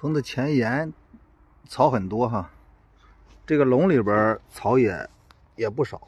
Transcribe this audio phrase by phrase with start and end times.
[0.00, 0.92] 棚的前沿
[1.66, 2.52] 草很多哈，
[3.44, 5.10] 这个笼里边草也
[5.56, 6.00] 也不少。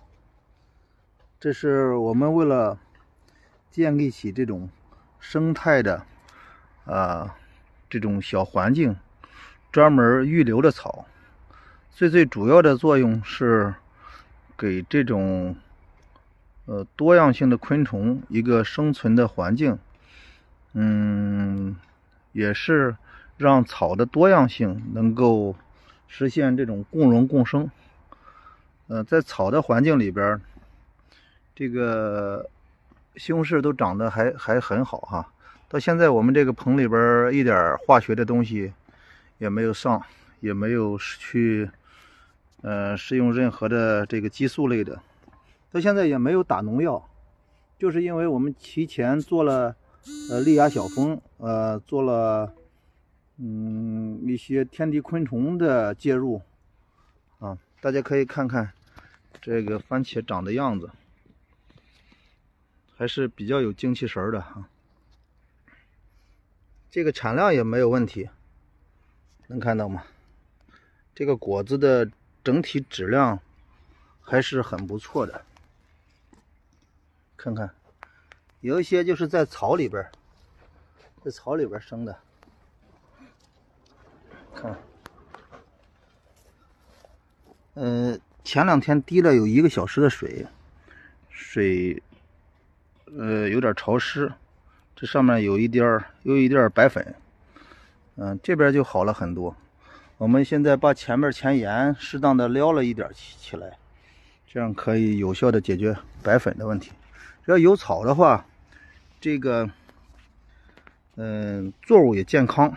[1.40, 2.78] 这是我们为了
[3.68, 4.70] 建立起这种
[5.18, 6.06] 生态的
[6.84, 7.34] 啊
[7.88, 8.94] 这种小环境，
[9.72, 11.06] 专门预留的草。
[11.90, 13.74] 最最主要的作用是
[14.56, 15.56] 给这种
[16.66, 19.76] 呃多样性的昆虫一个生存的环境，
[20.74, 21.74] 嗯，
[22.30, 22.96] 也是。
[23.42, 25.56] 让草的多样性能够
[26.06, 27.70] 实现这种共荣共生。
[28.88, 30.38] 呃，在草的环境里边，
[31.54, 32.46] 这个
[33.16, 35.32] 西红柿都长得还还很好哈。
[35.70, 38.74] 到现在我们这个棚里边一点化学的东西
[39.38, 40.02] 也没有上，
[40.40, 41.70] 也没有去
[42.60, 45.00] 呃使用任何的这个激素类的，
[45.72, 47.08] 到现在也没有打农药，
[47.78, 49.74] 就是因为我们提前做了
[50.28, 52.52] 呃利亚小蜂，呃做了。
[53.42, 56.42] 嗯，一些天敌昆虫的介入
[57.38, 58.70] 啊，大家可以看看
[59.40, 60.90] 这个番茄长的样子，
[62.94, 64.68] 还是比较有精气神的哈。
[66.90, 68.28] 这个产量也没有问题，
[69.46, 70.04] 能看到吗？
[71.14, 72.10] 这个果子的
[72.44, 73.40] 整体质量
[74.20, 75.46] 还是很不错的。
[77.38, 77.70] 看看，
[78.60, 80.06] 有一些就是在草里边，
[81.24, 82.20] 在草里边生的。
[84.54, 84.76] 看，
[87.74, 90.46] 呃，前两天滴了有一个小时的水，
[91.28, 92.02] 水，
[93.16, 94.32] 呃，有点潮湿，
[94.94, 97.14] 这上面有一点儿，有一点白粉，
[98.16, 99.54] 嗯，这边就好了很多。
[100.18, 103.78] 我们现在把前面前沿适当的撩了一点起起来，
[104.46, 106.90] 这样可以有效的解决白粉的问题。
[107.44, 108.44] 只要有草的话，
[109.18, 109.70] 这个，
[111.16, 112.76] 嗯，作物也健康。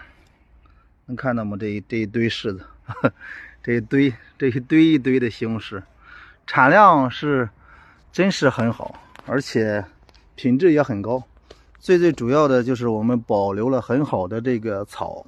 [1.14, 1.56] 能看到吗？
[1.60, 2.66] 这一这一堆柿子，
[3.64, 5.82] 这一堆 这一堆一堆的西红柿，
[6.48, 7.48] 产量是
[8.12, 9.86] 真是很好，而且
[10.36, 11.24] 品质也很高。
[11.80, 15.26] 最最主要的就是我们保留了很好的这个草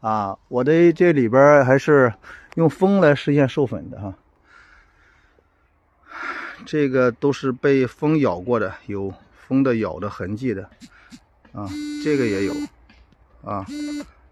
[0.00, 2.12] 啊，我的这里边还是
[2.56, 4.14] 用风来实现授粉的哈。
[6.64, 9.14] 这个都是被风咬过的，有
[9.46, 10.68] 风的咬的痕迹的
[11.52, 11.68] 啊，
[12.02, 12.54] 这个也有
[13.44, 13.64] 啊。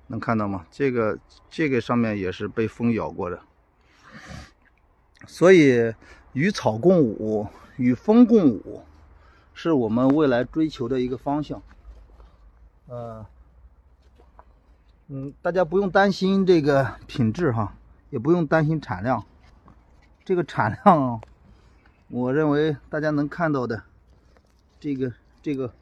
[0.06, 0.66] 能看到吗？
[0.70, 1.18] 这个
[1.50, 3.40] 这个上面也是被风咬过的，
[5.26, 5.94] 所以
[6.34, 8.82] 与草共舞，与风共舞，
[9.54, 11.62] 是我们未来追求的一个方向。
[12.86, 13.26] 呃，
[15.08, 17.74] 嗯，大家不用担心这个品质哈，
[18.10, 19.24] 也不用担心产量。
[20.24, 21.20] 这个产量，
[22.08, 23.82] 我认为大家能看到的，
[24.78, 25.72] 这个这个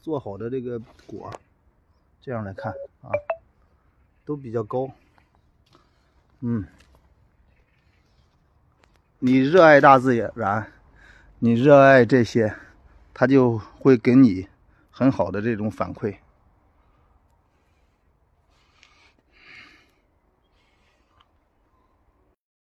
[0.00, 1.32] 做好的这个果。
[2.24, 3.12] 这样来看啊，
[4.24, 4.90] 都比较高。
[6.40, 6.64] 嗯，
[9.18, 10.72] 你热爱大自然，
[11.38, 12.54] 你热爱这些，
[13.12, 14.48] 它就会给你
[14.90, 16.16] 很好的这种反馈。